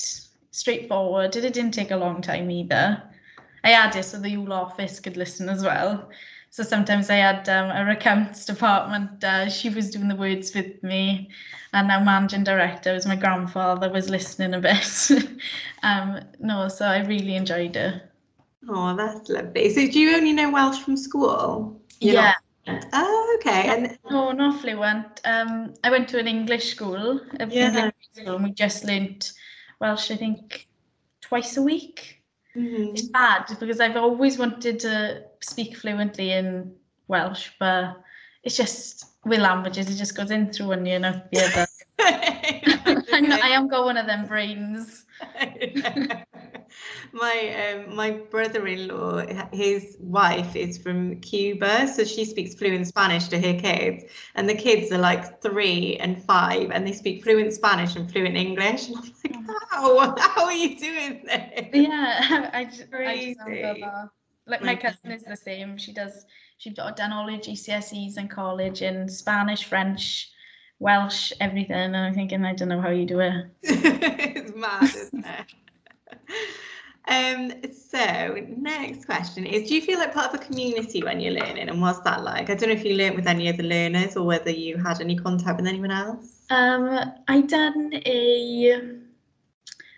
straightforward. 0.52 1.36
It 1.38 1.54
didn't 1.54 1.72
take 1.72 1.92
a 1.92 1.98
long 1.98 2.22
time 2.22 2.52
either. 2.52 3.02
I 3.64 3.70
had 3.70 3.92
added 3.92 4.04
so 4.04 4.20
the 4.20 4.34
whole 4.34 4.52
office 4.52 5.00
could 5.00 5.16
listen 5.16 5.48
as 5.48 5.64
well. 5.64 6.10
So 6.50 6.62
sometimes 6.62 7.10
I 7.10 7.16
had 7.16 7.48
um, 7.48 7.70
a 7.70 7.92
accounts 7.92 8.46
department. 8.46 9.24
Uh, 9.24 9.50
she 9.50 9.70
was 9.70 9.90
doing 9.90 10.10
the 10.10 10.16
words 10.16 10.54
with 10.54 10.84
me, 10.84 11.30
and 11.74 11.88
now 11.88 12.04
managing 12.04 12.44
director 12.44 12.94
was 12.94 13.08
my 13.08 13.16
grandfather 13.16 13.90
was 13.90 14.10
listening 14.10 14.54
a 14.54 14.60
bit. 14.60 15.12
um, 15.84 16.20
no, 16.40 16.68
so 16.68 16.86
I 16.86 17.06
really 17.06 17.36
enjoyed 17.36 17.76
it. 17.78 18.02
Oh, 18.68 18.96
that's 18.96 19.30
lovely. 19.30 19.70
So 19.70 19.88
do 19.88 20.00
you 20.00 20.16
only 20.16 20.34
know 20.34 20.52
Welsh 20.52 20.80
from 20.80 20.98
school? 20.98 21.82
You're 22.00 22.16
yeah. 22.16 22.34
Not... 22.68 22.86
Oh, 22.94 23.38
okay. 23.40 23.68
And 23.68 23.98
no, 24.10 24.32
not 24.32 24.62
fluent. 24.62 25.22
Um, 25.24 25.74
I 25.84 25.92
went 25.92 26.10
to 26.10 26.20
an 26.20 26.28
English 26.28 26.72
school, 26.72 27.22
a 27.40 27.48
yeah. 27.48 27.68
English 27.68 27.94
school, 28.14 28.36
and 28.36 28.44
we 28.46 28.52
just 28.52 28.86
learnt 28.86 29.34
Welsh. 29.80 30.12
I 30.12 30.16
think 30.16 30.68
twice 31.22 31.58
a 31.58 31.62
week. 31.62 32.24
Mm-hmm. 32.56 32.96
It's 32.96 33.10
bad 33.10 33.46
because 33.60 33.80
I've 33.80 33.98
always 33.98 34.38
wanted 34.38 34.80
to 34.80 35.24
speak 35.42 35.78
fluently 35.78 36.32
in 36.32 36.74
Welsh, 37.08 37.52
but 37.60 37.98
it's 38.44 38.56
just 38.56 39.06
with 39.26 39.40
languages, 39.40 39.90
it 39.90 39.96
just 39.96 40.16
goes 40.16 40.32
in 40.32 40.52
through 40.52 40.68
one 40.68 40.88
ear, 40.88 41.00
not 41.00 41.30
the 41.32 41.42
other. 41.42 41.68
I 42.00 43.50
am 43.52 43.68
got 43.68 43.86
one 43.86 43.98
of 43.98 44.06
them 44.06 44.26
brains. 44.26 45.06
my 47.14 47.74
um, 47.74 47.96
my 47.96 48.12
brother-in-law, 48.12 49.26
his 49.52 49.98
wife 50.00 50.56
is 50.56 50.78
from 50.78 51.20
Cuba, 51.22 51.88
so 51.88 52.04
she 52.04 52.26
speaks 52.26 52.56
fluent 52.56 52.88
Spanish 52.88 53.28
to 53.30 53.40
her 53.40 53.54
kids, 53.60 54.04
and 54.36 54.50
the 54.50 54.56
kids 54.56 54.92
are 54.92 54.98
like 54.98 55.42
three 55.42 55.98
and 55.98 56.24
five, 56.24 56.72
and 56.72 56.86
they 56.86 56.94
speak 56.94 57.24
fluent 57.24 57.54
Spanish 57.54 57.96
and 57.96 58.12
fluent 58.12 58.36
English. 58.36 58.90
And 59.26 59.36
I'm 59.36 59.46
like, 59.48 60.20
how? 60.20 60.36
How 60.36 60.46
are 60.46 60.54
you 60.54 60.78
doing 60.78 61.24
this? 61.26 61.70
Yeah, 61.74 62.50
I 62.54 62.66
just, 62.66 62.92
Crazy. 62.92 63.36
I 63.40 63.80
just 63.80 64.12
like 64.48 64.62
my 64.62 64.76
cousin 64.76 65.12
is 65.12 65.24
the 65.24 65.36
same. 65.36 65.78
She 65.78 65.92
does. 65.94 66.26
She's 66.58 66.74
done 66.74 67.12
all 67.12 67.30
her 67.30 67.38
GCSEs 67.38 68.18
in 68.18 68.28
college 68.28 68.82
in 68.82 69.10
Spanish, 69.10 69.66
French, 69.66 70.32
Welsh, 70.80 71.34
everything. 71.42 71.76
And 71.76 71.98
I'm 71.98 72.14
thinking, 72.14 72.46
I 72.46 72.54
don't 72.54 72.70
know 72.70 72.80
how 72.80 72.90
you 72.90 73.06
do 73.06 73.20
it. 73.20 73.48
it's 73.64 74.56
mad, 74.56 74.84
isn't 74.84 75.26
it? 75.26 75.46
Um, 77.08 77.52
so 77.72 78.36
next 78.58 79.06
question 79.06 79.46
is, 79.46 79.70
do 79.70 79.76
you 79.76 79.82
feel 79.82 80.00
like 80.00 80.14
part 80.14 80.34
of 80.34 80.42
a 80.42 80.44
community 80.44 81.04
when 81.04 81.20
you're 81.20 81.34
learning 81.34 81.70
and 81.70 81.80
what's 81.80 82.00
that 82.00 82.24
like? 82.24 82.50
I 82.50 82.56
don't 82.56 82.70
know 82.70 82.76
if 82.76 82.84
you 82.84 82.96
learnt 82.96 83.16
with 83.16 83.28
any 83.28 83.48
other 83.48 83.62
learners 83.62 84.18
or 84.18 84.26
whether 84.26 84.50
you 84.50 84.78
had 84.78 85.02
any 85.02 85.16
contact 85.16 85.58
with 85.58 85.68
anyone 85.68 85.92
else. 85.92 86.46
Um, 86.50 87.00
I 87.28 87.42
done 87.42 87.92
a 88.06 89.02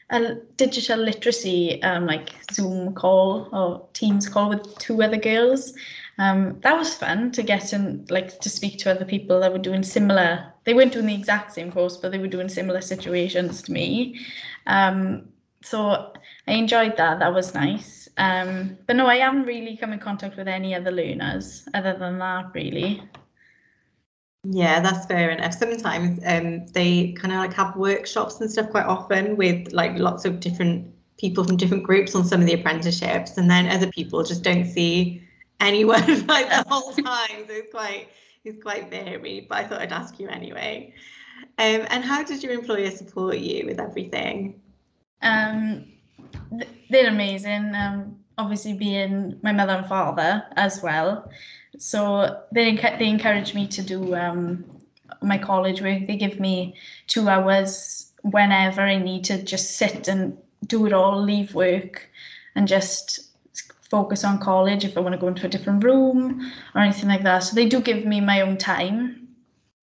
a 0.10 0.36
digital 0.56 1.00
literacy 1.00 1.82
um, 1.84 2.06
like 2.06 2.30
Zoom 2.54 2.94
call 2.94 3.50
or 3.52 3.88
Teams 3.94 4.30
call 4.30 4.50
with 4.50 4.78
two 4.78 5.02
other 5.04 5.18
girls. 5.18 5.74
Um, 6.18 6.60
that 6.62 6.78
was 6.78 6.94
fun 6.94 7.32
to 7.34 7.44
get 7.44 7.74
and 7.74 8.10
like 8.10 8.40
to 8.40 8.50
speak 8.50 8.80
to 8.80 8.92
other 8.92 9.06
people 9.06 9.40
that 9.42 9.52
were 9.52 9.58
doing 9.60 9.84
similar. 9.84 10.54
They 10.64 10.74
weren't 10.74 10.94
doing 10.94 11.08
the 11.08 11.16
exact 11.16 11.54
same 11.54 11.72
course, 11.72 11.98
but 11.98 12.12
they 12.12 12.18
were 12.20 12.28
doing 12.28 12.50
similar 12.50 12.82
situations 12.82 13.62
to 13.64 13.72
me. 13.72 14.26
Um, 14.66 15.28
so 15.70 16.14
I 16.48 16.54
enjoyed 16.54 16.98
that. 16.98 17.20
That 17.20 17.34
was 17.34 17.54
nice. 17.54 18.08
Um, 18.18 18.78
but 18.88 18.96
no, 18.96 19.08
I 19.08 19.18
haven't 19.18 19.44
really 19.44 19.78
come 19.78 19.94
in 19.94 20.00
contact 20.00 20.38
with 20.38 20.48
any 20.48 20.74
other 20.74 20.92
learners 20.92 21.68
other 21.74 21.96
than 21.98 22.18
that, 22.20 22.52
really. 22.54 23.04
Yeah, 24.44 24.80
that's 24.80 25.06
fair 25.06 25.30
enough. 25.32 25.54
Sometimes 25.54 26.20
um, 26.26 26.66
they 26.68 27.12
kind 27.14 27.34
of 27.34 27.40
like 27.40 27.54
have 27.54 27.76
workshops 27.76 28.40
and 28.40 28.50
stuff 28.50 28.70
quite 28.70 28.86
often 28.86 29.36
with 29.36 29.74
like 29.74 29.98
lots 29.98 30.26
of 30.26 30.40
different 30.40 30.94
people 31.18 31.44
from 31.44 31.58
different 31.58 31.84
groups 31.84 32.16
on 32.16 32.24
some 32.24 32.42
of 32.42 32.48
the 32.48 32.54
apprenticeships, 32.54 33.38
and 33.38 33.50
then 33.50 33.68
other 33.68 33.92
people 33.92 34.24
just 34.24 34.44
don't 34.44 34.66
see 34.66 35.22
anyone 35.60 36.02
like 36.28 36.50
the 36.50 36.64
whole 36.68 36.94
time. 37.04 37.46
So 37.48 37.54
it's 37.54 37.72
quite 37.72 38.08
it's 38.46 38.62
quite 38.64 38.90
varied. 38.90 39.50
But 39.50 39.58
I 39.58 39.68
thought 39.68 39.82
I'd 39.82 39.92
ask 39.92 40.20
you 40.20 40.30
anyway. 40.30 40.94
Um, 41.60 41.86
and 41.90 42.04
how 42.04 42.24
did 42.24 42.42
your 42.42 42.54
employer 42.54 42.90
support 42.90 43.38
you 43.38 43.66
with 43.66 43.80
everything? 43.80 44.62
Um, 45.22 45.86
they're 46.90 47.10
amazing. 47.10 47.74
Um, 47.76 48.18
obviously 48.38 48.74
being 48.74 49.40
my 49.42 49.52
mother 49.52 49.74
and 49.74 49.88
father 49.88 50.44
as 50.56 50.82
well. 50.82 51.30
So 51.78 52.44
they 52.52 52.76
they 52.76 53.08
encourage 53.08 53.54
me 53.54 53.68
to 53.68 53.82
do 53.82 54.16
um, 54.16 54.66
my 55.22 55.38
college 55.38 55.82
work. 55.82 56.08
They 56.08 56.18
give 56.18 56.40
me 56.40 56.76
two 57.08 57.30
hours 57.30 58.12
whenever 58.22 58.82
I 58.82 58.98
need 58.98 59.24
to 59.26 59.42
just 59.42 59.78
sit 59.78 60.08
and 60.08 60.38
do 60.66 60.86
it 60.86 60.94
all, 60.94 61.22
leave 61.22 61.54
work, 61.54 62.10
and 62.56 62.68
just 62.68 63.28
focus 63.90 64.24
on 64.24 64.40
college 64.40 64.84
if 64.84 64.98
I 64.98 65.00
want 65.00 65.14
to 65.14 65.20
go 65.20 65.28
into 65.28 65.46
a 65.46 65.50
different 65.50 65.84
room 65.84 66.52
or 66.76 66.82
anything 66.82 67.10
like 67.10 67.24
that. 67.24 67.40
So 67.40 67.56
they 67.56 67.70
do 67.70 67.80
give 67.80 68.06
me 68.06 68.20
my 68.20 68.42
own 68.42 68.58
time 68.58 69.28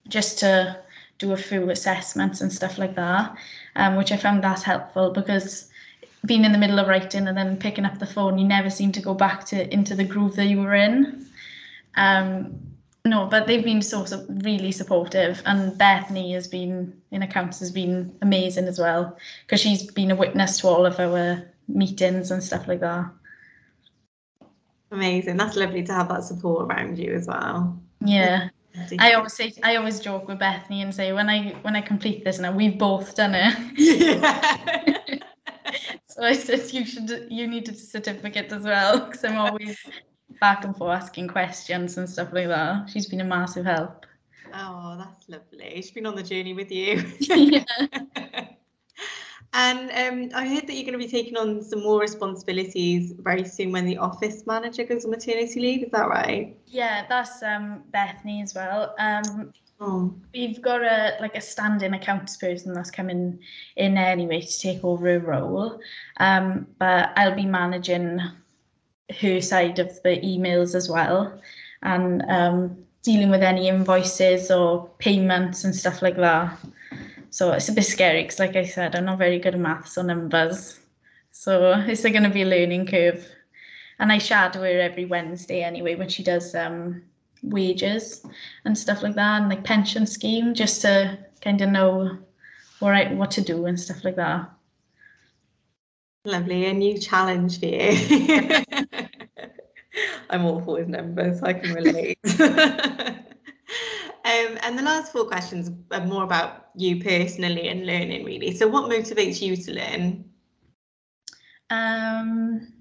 just 0.09 0.39
to 0.41 0.84
do 1.25 1.33
a 1.33 1.37
few 1.37 1.71
assessments 1.71 2.41
and 2.41 2.53
stuff 2.53 2.79
like 2.79 2.95
that, 2.95 3.37
um, 3.77 3.97
which 3.97 4.13
I 4.13 4.17
found 4.17 4.45
that 4.45 4.63
helpful 4.63 5.11
because 5.11 5.71
being 6.27 6.45
in 6.45 6.53
the 6.53 6.59
middle 6.59 6.79
of 6.79 6.89
writing 6.89 7.27
and 7.29 7.37
then 7.37 7.57
picking 7.57 7.85
up 7.85 7.99
the 7.99 8.07
phone, 8.07 8.39
you 8.39 8.47
never 8.47 8.71
seem 8.71 8.93
to 8.93 9.01
go 9.01 9.15
back 9.15 9.45
to 9.47 9.73
into 9.73 9.95
the 9.95 10.05
groove 10.05 10.37
that 10.37 10.47
you 10.47 10.61
were 10.61 10.75
in. 10.75 11.27
Um, 11.97 12.59
no, 13.05 13.27
but 13.27 13.47
they've 13.47 13.65
been 13.65 13.83
so, 13.83 14.05
so 14.07 14.25
really 14.29 14.73
supportive, 14.73 15.43
and 15.45 15.77
Bethany 15.77 16.33
has 16.33 16.49
been 16.49 16.99
in 17.11 17.23
accounts 17.23 17.61
has 17.61 17.71
been 17.71 18.17
amazing 18.23 18.67
as 18.67 18.79
well 18.79 19.19
because 19.43 19.61
she's 19.61 19.91
been 19.93 20.11
a 20.11 20.17
witness 20.17 20.61
to 20.61 20.69
all 20.69 20.87
of 20.87 20.99
our 20.99 21.43
meetings 21.69 22.31
and 22.31 22.43
stuff 22.43 22.67
like 22.67 22.81
that. 22.81 23.11
Amazing. 24.91 25.37
That's 25.37 25.57
lovely 25.57 25.83
to 25.83 25.93
have 25.93 26.09
that 26.09 26.25
support 26.25 26.67
around 26.67 26.99
you 26.99 27.13
as 27.13 27.27
well. 27.27 27.79
Yeah. 28.01 28.49
I 28.99 29.13
always 29.13 29.33
say 29.35 29.53
I 29.63 29.77
always 29.77 30.01
joke 30.01 30.29
with 30.29 30.39
Bethany 30.39 30.83
and 30.83 30.95
say 30.95 31.13
when 31.13 31.29
I 31.29 31.51
when 31.63 31.77
I 31.77 31.81
complete 31.81 32.25
this 32.25 32.39
now 32.39 32.53
we've 32.53 32.79
both 32.79 33.15
done 33.15 33.35
it. 33.35 33.55
Yeah. 33.77 35.19
so 36.09 36.23
I 36.23 36.33
said 36.33 36.73
you 36.73 36.85
should 36.85 37.29
you 37.31 37.47
need 37.47 37.69
a 37.69 37.75
certificate 37.75 38.53
as 38.53 38.65
well 38.65 39.07
because 39.07 39.25
I'm 39.25 39.39
always 39.39 39.79
back 40.41 40.65
and 40.65 40.77
forth 40.77 41.03
asking 41.03 41.29
questions 41.29 41.99
and 41.99 42.09
stuff 42.09 42.33
like 42.33 42.49
that. 42.49 42.91
She's 42.91 43.07
been 43.07 43.21
a 43.21 43.25
massive 43.25 43.65
help. 43.65 44.07
Oh, 44.53 44.97
that's 44.99 45.29
lovely. 45.29 45.73
She's 45.77 45.91
been 45.91 46.07
on 46.07 46.15
the 46.15 46.23
journey 46.23 46.55
with 46.55 46.71
you. 46.71 47.03
yeah. 47.21 47.65
and 49.55 49.91
um, 49.93 50.37
I 50.37 50.49
heard 50.49 50.67
that 50.67 50.75
you're 50.75 50.85
going 50.85 50.99
to 50.99 51.05
be 51.05 51.09
taking 51.09 51.37
on 51.37 51.63
some 51.63 51.83
more 51.83 52.01
responsibilities 52.01 53.13
very 53.19 53.45
soon 53.45 53.71
when 53.71 53.87
the 53.87 53.97
office 53.97 54.47
manager 54.47 54.85
goes 54.85 55.05
on 55.05 55.13
maternity 55.13 55.61
leave. 55.61 55.85
Is 55.85 55.91
that 55.93 56.09
right? 56.09 56.57
Yeah, 56.67 57.07
that's 57.09 57.41
um, 57.43 57.85
Bethany 57.93 58.43
as 58.43 58.55
well. 58.55 58.95
Um, 58.99 59.53
oh. 59.81 60.13
We've 60.35 60.61
got 60.61 60.83
a 60.83 61.17
like 61.21 61.37
a 61.37 61.41
standing 61.41 61.95
accounts 61.95 62.37
person 62.37 62.75
that's 62.75 62.91
coming 62.91 63.39
in 63.77 63.97
anyway 63.97 64.41
to 64.41 64.61
take 64.61 64.83
over 64.83 65.15
a 65.15 65.21
role, 65.21 65.81
um, 66.19 66.67
but 66.81 67.13
I'll 67.17 67.37
be 67.37 67.47
managing 67.47 68.21
her 69.21 69.41
side 69.41 69.79
of 69.79 70.03
the 70.03 70.17
emails 70.21 70.75
as 70.75 70.89
well 70.89 71.41
and 71.83 72.25
um, 72.29 72.77
dealing 73.03 73.31
with 73.31 73.43
any 73.43 73.69
invoices 73.69 74.51
or 74.51 74.89
payments 74.99 75.63
and 75.63 75.77
stuff 75.77 76.03
like 76.03 76.17
that. 76.17 76.59
So 77.35 77.51
it's 77.51 77.69
a 77.69 77.73
bit 77.73 77.83
scary 77.83 78.23
because, 78.23 78.39
like 78.39 78.55
I 78.55 78.65
said, 78.65 78.95
I'm 78.95 79.07
not 79.07 79.19
very 79.19 79.41
good 79.41 79.57
at 79.57 79.61
maths 79.61 79.99
or 79.99 80.05
numbers. 80.05 80.79
So 81.33 81.73
it's 81.85 82.03
going 82.03 82.23
to 82.23 82.29
be 82.31 82.43
a 82.43 82.47
learning 82.47 82.87
curve. 82.87 83.27
And 83.99 84.13
I 84.13 84.19
shadow 84.19 84.61
her 84.61 84.81
every 84.81 85.05
Wednesday 85.05 85.65
anyway 85.65 85.97
when 85.97 86.09
she 86.09 86.23
does 86.23 86.55
um, 86.55 87.03
wages 87.43 88.25
and 88.65 88.79
stuff 88.79 89.03
like 89.03 89.17
that 89.17 89.41
and 89.41 89.51
like 89.51 89.65
pension 89.65 90.07
scheme 90.07 90.55
just 90.55 90.81
to 90.83 91.19
kind 91.41 91.61
of 91.61 91.71
know 91.71 92.19
all 92.81 92.91
right 92.91 93.13
what 93.17 93.33
to 93.33 93.41
do 93.41 93.67
and 93.67 93.81
stuff 93.81 94.05
like 94.05 94.15
that. 94.15 94.49
Lovely, 96.25 96.67
a 96.67 96.73
new 96.73 96.97
challenge 96.99 97.59
for 97.59 97.67
you. 97.67 98.65
I'm 100.31 100.47
awful 100.47 100.75
with 100.75 100.87
numbers, 100.87 101.43
I 101.43 101.55
can 101.55 101.75
relate. 101.75 102.17
um, 104.41 104.59
and 104.63 104.79
the 104.79 104.83
last 104.83 105.13
four 105.13 105.27
questions 105.27 105.71
are 105.91 106.05
more 106.07 106.25
about 106.25 106.71
you 106.75 107.03
personally 107.03 107.69
and 107.69 107.87
learning, 107.87 108.25
really. 108.25 108.55
So, 108.55 108.69
what 108.69 108.91
motivates 108.91 109.41
you 109.43 109.57
to 109.57 109.73
learn? 109.73 110.25
Um, 111.71 112.73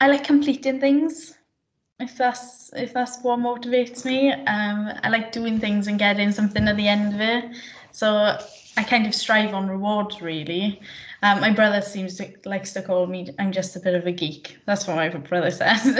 I 0.00 0.08
like 0.08 0.24
completing 0.24 0.80
things. 0.80 1.38
If 2.00 2.16
that's 2.18 2.72
if 2.74 2.92
that's 2.92 3.22
what 3.22 3.38
motivates 3.38 4.04
me, 4.04 4.32
um, 4.32 4.92
I 5.02 5.08
like 5.08 5.32
doing 5.32 5.60
things 5.60 5.86
and 5.86 5.98
getting 5.98 6.32
something 6.32 6.66
at 6.68 6.76
the 6.76 6.88
end 6.88 7.14
of 7.14 7.20
it. 7.20 7.56
So 7.92 8.36
I 8.76 8.82
kind 8.82 9.06
of 9.06 9.14
strive 9.14 9.54
on 9.54 9.68
rewards 9.68 10.20
really. 10.20 10.80
Um, 11.22 11.40
my 11.40 11.52
brother 11.52 11.80
seems 11.80 12.16
to 12.16 12.32
likes 12.44 12.72
to 12.72 12.82
call 12.82 13.06
me 13.06 13.30
I'm 13.38 13.52
just 13.52 13.76
a 13.76 13.80
bit 13.80 13.94
of 13.94 14.06
a 14.06 14.12
geek. 14.12 14.58
That's 14.66 14.86
what 14.86 14.96
my 14.96 15.08
brother 15.08 15.50
says. 15.62 15.96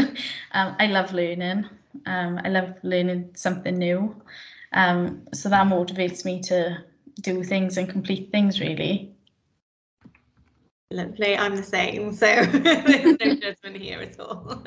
um, 0.52 0.76
I 0.80 0.87
love 0.87 1.12
learning. 1.12 1.66
Um, 2.06 2.40
I 2.44 2.48
love 2.48 2.74
learning 2.82 3.30
something 3.34 3.76
new. 3.76 4.22
Um, 4.72 5.26
so 5.32 5.48
that 5.48 5.66
motivates 5.66 6.24
me 6.24 6.40
to 6.42 6.84
do 7.20 7.42
things 7.44 7.76
and 7.76 7.88
complete 7.88 8.30
things 8.32 8.60
really. 8.60 9.14
Lovely, 10.90 11.36
I'm 11.36 11.56
the 11.56 11.62
same, 11.62 12.12
so 12.12 12.26
there's 12.26 13.18
no 13.24 13.34
judgment 13.34 13.76
here 13.78 14.00
at 14.00 14.20
all. 14.20 14.50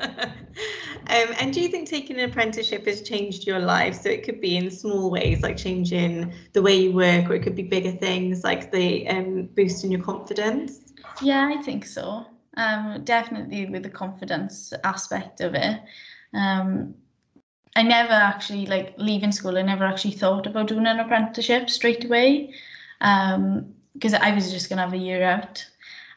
and 1.08 1.54
do 1.54 1.60
you 1.60 1.68
think 1.68 1.88
taking 1.88 2.18
an 2.18 2.28
apprenticeship 2.28 2.84
has 2.86 3.02
changed 3.02 3.46
your 3.46 3.60
life? 3.60 3.94
So 4.02 4.10
it 4.10 4.24
could 4.24 4.40
be 4.40 4.56
in 4.56 4.70
small 4.70 5.10
ways, 5.10 5.42
like 5.42 5.56
changing 5.56 6.34
the 6.52 6.60
way 6.60 6.76
you 6.76 6.92
work, 6.92 7.30
or 7.30 7.34
it 7.34 7.42
could 7.42 7.54
be 7.54 7.62
bigger 7.62 7.92
things 7.92 8.44
like 8.44 8.72
the 8.72 9.08
um, 9.08 9.44
boosting 9.54 9.92
your 9.92 10.02
confidence. 10.02 10.92
Yeah, 11.22 11.50
I 11.56 11.62
think 11.62 11.86
so. 11.86 12.26
Um, 12.56 13.04
definitely 13.04 13.66
with 13.66 13.84
the 13.84 13.90
confidence 13.90 14.72
aspect 14.84 15.40
of 15.40 15.54
it. 15.54 15.80
Um, 16.34 16.94
I 17.78 17.82
never 17.82 18.12
actually 18.12 18.66
like 18.66 18.94
leaving 18.98 19.30
school. 19.30 19.56
I 19.56 19.62
never 19.62 19.84
actually 19.84 20.14
thought 20.14 20.48
about 20.48 20.66
doing 20.66 20.88
an 20.88 20.98
apprenticeship 20.98 21.70
straight 21.70 22.04
away 22.04 22.52
because 22.98 24.14
um, 24.14 24.20
I 24.20 24.34
was 24.34 24.50
just 24.50 24.68
gonna 24.68 24.82
have 24.82 24.94
a 24.94 24.98
year 24.98 25.22
out. 25.22 25.64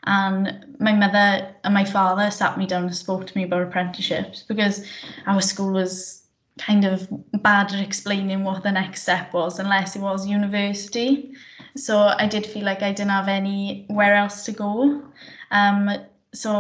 And 0.06 0.76
my 0.80 0.92
mother 0.92 1.54
and 1.64 1.74
my 1.76 1.86
father 1.86 2.32
sat 2.32 2.58
me 2.58 2.66
down 2.66 2.86
and 2.86 2.96
spoke 2.96 3.28
to 3.28 3.38
me 3.38 3.44
about 3.44 3.62
apprenticeships 3.62 4.42
because 4.42 4.88
our 5.28 5.40
school 5.40 5.72
was 5.72 6.24
kind 6.58 6.84
of 6.84 7.08
bad 7.44 7.72
at 7.72 7.80
explaining 7.80 8.44
what 8.44 8.64
the 8.64 8.72
next 8.72 9.04
step 9.04 9.32
was 9.32 9.60
unless 9.60 9.96
it 9.96 10.02
was 10.02 10.26
university. 10.26 11.36
So 11.78 12.00
I 12.18 12.26
did 12.26 12.44
feel 12.44 12.66
like 12.66 12.82
I 12.82 12.92
didn't 12.92 13.12
have 13.12 13.28
anywhere 13.28 14.16
else 14.16 14.46
to 14.46 14.52
go. 14.52 15.04
Um, 15.52 15.92
so 16.34 16.52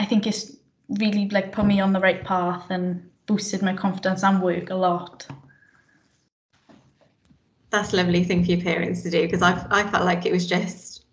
I 0.00 0.04
think 0.06 0.26
it's 0.26 0.56
really 0.98 1.28
like 1.28 1.52
put 1.52 1.66
me 1.66 1.78
on 1.78 1.92
the 1.92 2.00
right 2.00 2.24
path 2.24 2.66
and 2.68 3.09
boosted 3.30 3.62
my 3.62 3.74
confidence 3.74 4.22
and 4.24 4.42
work 4.42 4.70
a 4.70 4.74
lot. 4.74 5.26
That's 7.70 7.92
a 7.92 7.96
lovely 7.96 8.24
thing 8.24 8.44
for 8.44 8.50
your 8.50 8.60
parents 8.60 9.02
to 9.02 9.10
do 9.10 9.22
because 9.22 9.42
I 9.42 9.64
I 9.70 9.88
felt 9.90 10.04
like 10.04 10.26
it 10.26 10.32
was 10.32 10.46
just 10.46 11.04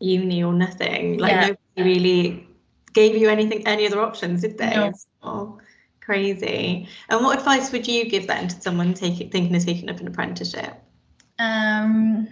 uni 0.00 0.42
or 0.42 0.52
nothing. 0.52 1.18
Like 1.18 1.32
yeah. 1.32 1.40
nobody 1.48 1.82
really 1.90 2.48
gave 2.94 3.16
you 3.16 3.28
anything, 3.28 3.66
any 3.66 3.86
other 3.86 4.00
options, 4.00 4.40
did 4.40 4.56
they? 4.56 4.70
No. 4.70 4.92
Oh, 5.22 5.58
Crazy. 6.00 6.88
And 7.10 7.22
what 7.22 7.38
advice 7.38 7.70
would 7.70 7.86
you 7.86 8.08
give 8.08 8.26
then 8.26 8.48
to 8.48 8.60
someone 8.62 8.94
taking 8.94 9.28
thinking 9.28 9.54
of 9.54 9.62
taking 9.62 9.90
up 9.90 10.00
an 10.00 10.08
apprenticeship? 10.08 10.74
Um, 11.38 12.28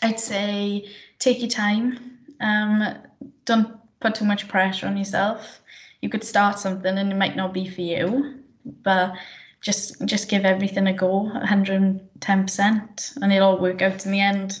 I'd 0.00 0.18
say 0.18 0.88
take 1.18 1.40
your 1.40 1.50
time. 1.50 2.18
Um, 2.40 2.96
don't 3.44 3.76
put 4.00 4.14
too 4.14 4.24
much 4.24 4.48
pressure 4.48 4.86
on 4.86 4.96
yourself. 4.96 5.60
You 6.04 6.10
could 6.10 6.22
start 6.22 6.58
something 6.58 6.98
and 6.98 7.10
it 7.10 7.16
might 7.16 7.34
not 7.34 7.54
be 7.54 7.66
for 7.66 7.80
you, 7.80 8.34
but 8.82 9.14
just 9.62 10.04
just 10.04 10.28
give 10.28 10.44
everything 10.44 10.86
a 10.86 10.92
go, 10.92 11.32
110%, 11.34 13.16
and 13.22 13.32
it'll 13.32 13.48
all 13.48 13.58
work 13.58 13.80
out 13.80 14.04
in 14.04 14.12
the 14.12 14.20
end. 14.20 14.60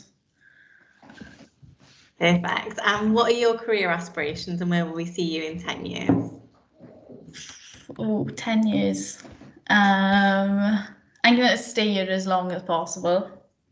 Perfect. 2.18 2.78
And 2.82 3.12
what 3.12 3.30
are 3.30 3.36
your 3.36 3.58
career 3.58 3.90
aspirations 3.90 4.62
and 4.62 4.70
where 4.70 4.86
will 4.86 4.94
we 4.94 5.04
see 5.04 5.36
you 5.36 5.42
in 5.42 5.60
10 5.60 5.84
years? 5.84 6.30
Oh, 7.98 8.24
10 8.24 8.66
years. 8.66 9.22
Um, 9.68 10.82
I'm 11.24 11.36
going 11.36 11.50
to 11.50 11.58
stay 11.58 11.92
here 11.92 12.08
as 12.08 12.26
long 12.26 12.52
as 12.52 12.62
possible. 12.62 13.28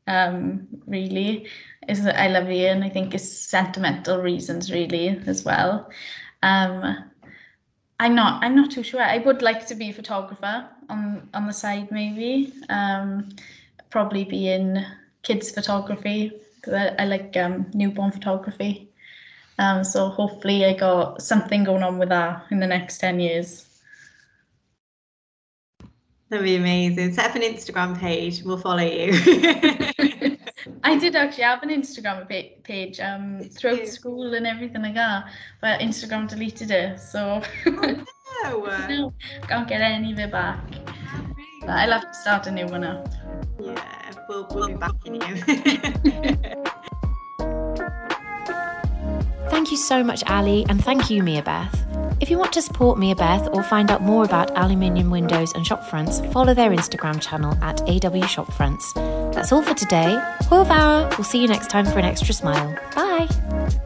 Um, 0.09 0.69
really, 0.87 1.47
is 1.89 2.05
I 2.07 2.29
love 2.29 2.49
here, 2.49 2.71
and 2.71 2.85
I 2.85 2.91
think 2.91 3.15
it's 3.15 3.33
sentimental 3.33 4.19
reasons 4.21 4.71
really 4.71 5.19
as 5.27 5.43
well. 5.43 5.91
Um, 6.43 7.12
I'm 8.01 8.15
not. 8.15 8.43
I'm 8.43 8.57
not 8.57 8.71
too 8.71 8.83
sure. 8.83 9.03
I 9.03 9.19
would 9.19 9.43
like 9.43 9.67
to 9.67 9.75
be 9.75 9.91
a 9.91 9.93
photographer 9.93 10.69
on 10.89 11.29
on 11.35 11.47
the 11.47 11.53
side, 11.53 11.91
maybe. 11.91 12.53
Um, 12.69 13.29
probably 13.91 14.25
be 14.25 14.49
in 14.49 14.85
kids 15.23 15.51
photography 15.51 16.33
because 16.57 16.75
I, 16.75 17.03
I 17.03 17.05
like 17.07 17.37
um, 17.37 17.67
newborn 17.75 18.11
photography. 18.11 18.89
Um, 19.59 19.85
so 19.85 20.09
hopefully 20.09 20.65
I 20.65 20.75
got 20.75 21.23
something 21.23 21.65
going 21.65 21.83
on 21.83 21.99
with 21.99 22.09
that 22.09 22.47
in 22.51 22.59
the 22.59 22.67
next 22.67 22.99
10 22.99 23.21
years. 23.21 23.67
That'd 26.29 26.45
be 26.45 26.57
amazing. 26.57 27.13
Set 27.13 27.31
up 27.31 27.37
an 27.37 27.43
Instagram 27.43 27.99
page. 27.99 28.43
We'll 28.43 28.57
follow 28.57 28.83
you. 28.83 29.13
I 30.85 30.99
did 30.99 31.15
actually 31.15 31.45
have 31.45 31.63
an 31.63 31.69
Instagram 31.69 32.27
page 32.65 33.01
um, 33.01 33.41
throughout 33.51 33.87
school 33.87 34.35
and 34.35 34.47
everything 34.47 34.83
like 34.83 34.95
that, 34.95 35.27
but 35.61 35.81
Instagram 35.81 36.29
deleted 36.29 36.71
it, 36.71 36.99
so 36.99 37.41
oh, 37.67 37.71
no. 38.45 38.87
no, 38.89 39.13
can't 39.47 39.69
get 39.69 39.81
any 39.81 40.13
of 40.13 40.19
it 40.19 40.33
back. 40.33 40.61
But 41.61 41.71
I'll 41.71 41.93
have 41.93 42.03
to 42.03 42.15
start 42.15 42.47
a 42.49 42.51
new 42.51 42.67
one 42.67 42.83
up. 42.83 43.09
Yeah, 43.61 44.13
we'll, 44.29 44.49
we'll 44.51 44.69
be 44.69 44.75
back 44.75 44.95
in 45.05 45.15
you. 45.15 45.37
Thank 49.51 49.71
you 49.71 49.77
so 49.77 50.03
much, 50.03 50.25
Ali, 50.29 50.65
and 50.69 50.83
thank 50.83 51.11
you, 51.11 51.23
Mia 51.23 51.43
Beth. 51.43 51.82
If 52.23 52.31
you 52.31 52.39
want 52.39 52.53
to 52.53 52.63
support 52.63 53.01
Mia 53.01 53.17
Beth 53.17 53.49
or 53.53 53.65
find 53.65 53.91
out 53.91 54.01
more 54.01 54.25
about 54.25 54.57
aluminium 54.57 55.11
windows 55.11 55.53
and 55.55 55.67
shop 55.67 55.83
fronts, 55.83 56.21
follow 56.33 56.55
their 56.55 56.71
Instagram 56.71 57.21
channel 57.21 57.59
at 57.61 57.81
AW 57.81 58.23
Shopfronts. 58.29 58.95
That's 59.35 59.51
all 59.51 59.61
for 59.61 59.75
today. 59.75 60.23
Fawr. 60.49 61.11
We'll 61.19 61.25
see 61.25 61.43
you 61.43 61.49
next 61.49 61.69
time 61.69 61.85
for 61.85 61.99
an 61.99 62.05
extra 62.05 62.33
smile. 62.33 62.79
Bye. 62.95 63.82